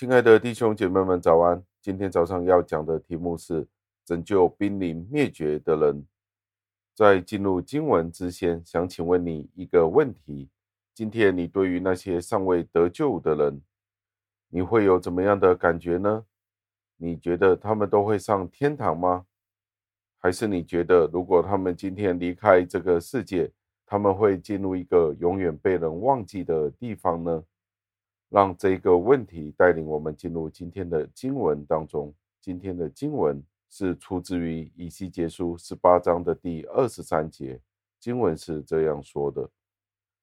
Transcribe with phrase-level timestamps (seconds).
[0.00, 1.62] 亲爱的弟兄姐妹们，早安！
[1.82, 3.68] 今天早上要讲的题目是
[4.02, 6.06] 拯救濒临灭绝的人。
[6.94, 10.48] 在进入经文之前，想请问你一个问题：
[10.94, 13.60] 今天你对于那些尚未得救的人，
[14.48, 16.24] 你会有怎么样的感觉呢？
[16.96, 19.26] 你觉得他们都会上天堂吗？
[20.18, 23.52] 还是你觉得，如果他们今天离开这个世界，
[23.84, 27.44] 他们会进入一个永远被人忘记的地方呢？
[28.30, 32.14] 让这个问题带领我们进入今天的经文当中。
[32.40, 37.60] 今天的经文是出自于以西结书十八章的第二十三节。
[37.98, 39.50] 经文是这样说的：“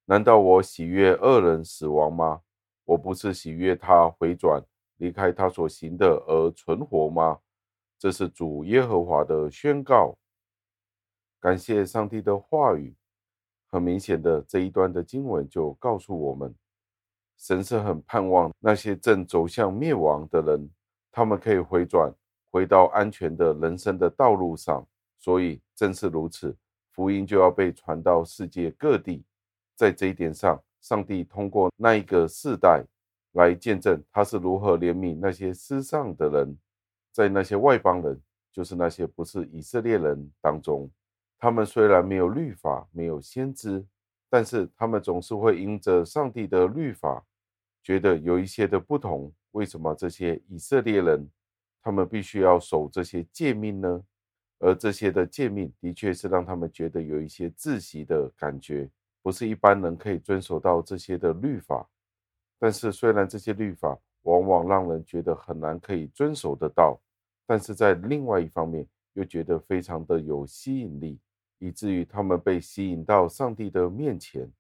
[0.06, 2.42] 难道我喜悦恶人死亡吗？
[2.86, 4.64] 我不是喜悦他回转，
[4.98, 7.38] 离开他所行的而存活吗？”
[8.00, 10.18] 这是主耶和华的宣告。
[11.40, 12.96] 感谢上帝的话语。
[13.70, 16.56] 很明显的，这一段的经文就告诉我们。
[17.38, 20.70] 神是很盼望那些正走向灭亡的人，
[21.12, 22.12] 他们可以回转，
[22.52, 24.86] 回到安全的人生的道路上。
[25.20, 26.56] 所以正是如此，
[26.92, 29.24] 福音就要被传到世界各地。
[29.76, 32.84] 在这一点上，上帝通过那一个世代
[33.34, 36.58] 来见证他是如何怜悯那些失丧的人，
[37.12, 38.20] 在那些外邦人，
[38.52, 40.90] 就是那些不是以色列人当中，
[41.38, 43.86] 他们虽然没有律法，没有先知。
[44.30, 47.24] 但是他们总是会因着上帝的律法，
[47.88, 49.32] 觉得有一些的不同。
[49.52, 51.26] 为什么这些以色列人，
[51.82, 54.04] 他们必须要守这些诫命呢？
[54.60, 58.90] 而这些的诫命，的确是让他们觉得有一些窒息的感觉，
[59.22, 61.90] 不是一般人可以遵守到这些的律法。
[62.60, 67.00] 但是虽然这些律法往往让人觉得很难可以遵守得到，
[67.46, 71.18] 但是在另外一方面，又觉得非常的有吸引力。
[71.60, 74.52] 以至于他们被吸引到上帝的面前，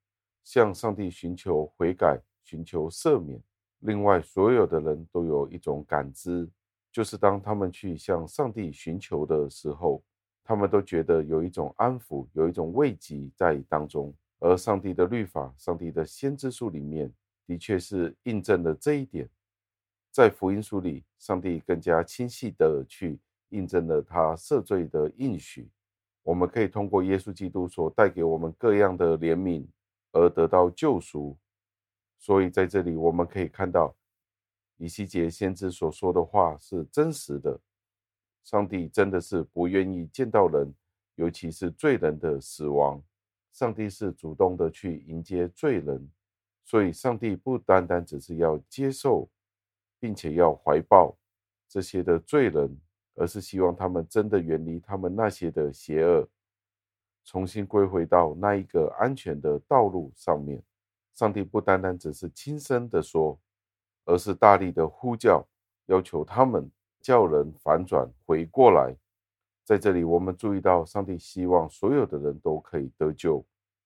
[0.46, 3.44] 向上帝寻求悔改、寻求赦免。
[3.80, 6.50] 另外，所有的人都有一种感知，
[6.94, 10.02] 就是当他们去向上帝寻求的时候，
[10.46, 14.14] 他们都觉得有一种安抚、有一种慰藉在当中。
[14.40, 17.12] 而上帝的律法、上帝的先知书里面，
[17.46, 19.30] 的确是印证了这一点。
[20.10, 23.20] 在福音书里，上帝更加清晰地去
[23.50, 25.70] 印证了他赦罪的应许。
[26.24, 29.66] 我们可以通过耶稣基督所带给我们各样的怜悯
[30.12, 31.38] 而得到救赎，
[32.18, 33.96] 所以在这里我们可以看到
[34.78, 37.60] 以西结先知所说的话是真实的。
[38.44, 40.74] 上帝真的是不愿意见到人，
[41.16, 43.04] 尤其是罪人的死亡。
[43.52, 46.10] 上帝是主动的去迎接罪人，
[46.64, 49.30] 所以上帝不单单只是要接受，
[50.00, 51.18] 并且要怀抱
[51.68, 52.80] 这些的罪人。
[53.20, 56.30] 而是希望他们真的远离他们那些的邪恶，
[57.26, 60.62] 重新归回到那一个安全的道路上面。
[61.18, 63.40] 上帝不单单只是轻声的说，
[64.06, 65.44] 而是大力的呼叫，
[65.88, 66.70] 要求他们
[67.02, 68.96] 叫人反转回过来。
[69.64, 73.44] 在这里，我们注意到，上帝希望所有的人都可以得救，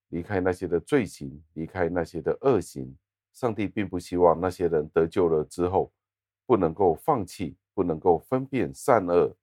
[0.10, 2.94] 离开那些的罪行，离开那些的恶行。
[3.32, 5.90] 上帝并不希望那些人得救了之后，
[6.46, 7.56] 不能够放弃。
[7.74, 9.34] 不能够分辨善恶，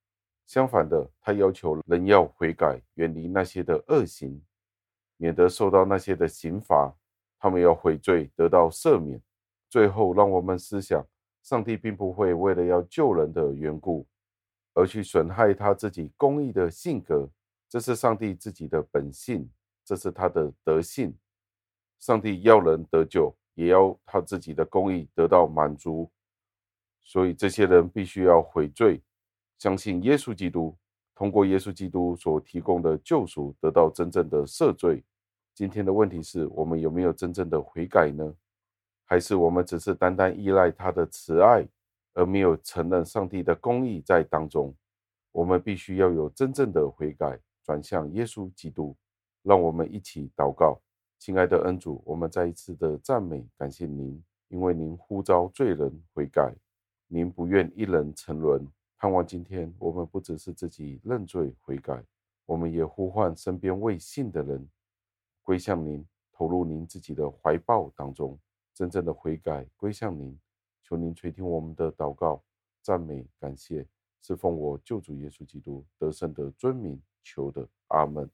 [0.47, 4.39] 相反的，他要求人要悔改，远离那些的恶行，
[5.17, 6.95] 免得受到那些的刑罚。
[7.39, 9.21] 他们要悔罪，得到赦免。
[9.69, 11.07] 最后，让我们思想，
[11.43, 14.07] 上帝并不会为了要救人的缘故，
[14.75, 17.29] 而去损害他自己公义的性格。
[17.69, 19.49] 这是上帝自己的本性，
[19.85, 21.15] 这是他的德性。
[22.01, 26.11] 上帝要人得救，也要他自己的公义得到满足。
[27.03, 29.03] 所以，这些人必须要悔罪，
[29.59, 30.77] 相信耶稣基督，
[31.15, 35.05] 通过耶稣基督所提供的救赎，得到真正的赦罪。
[35.59, 38.33] 今天的问题是我们有没有真正的悔改呢？
[39.05, 41.67] 还是我们只是单单依赖他的慈爱，
[42.15, 44.73] 而没有承认上帝的公义在当中？
[45.33, 48.95] 我们必须要有真正的悔改，转向耶稣基督。
[49.43, 50.81] 让我们一起祷告，
[51.19, 56.55] 亲爱的恩主，我们再一次的赞美感谢您，因为您呼召罪人悔改。
[57.09, 58.65] 您不愿一人沉沦，
[58.97, 62.01] 盼望今天我们不只是自己认罪悔改，
[62.47, 64.65] 我们也呼唤身边未信的人
[65.49, 68.39] 归向您，投入您自己的怀抱当中，
[68.75, 70.39] 真正的悔改归向您。
[70.83, 72.45] 求您垂听我们的祷告，
[72.83, 73.89] 赞美感谢，
[74.21, 78.31] 侍奉我救主耶稣基督得胜的尊名求的，阿门。